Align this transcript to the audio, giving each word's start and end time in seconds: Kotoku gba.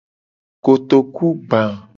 Kotoku 0.63 1.27
gba. 1.47 1.61